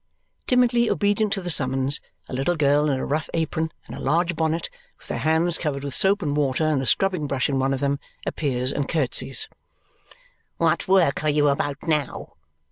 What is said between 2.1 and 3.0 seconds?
a little girl in